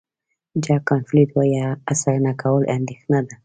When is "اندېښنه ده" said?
2.75-3.35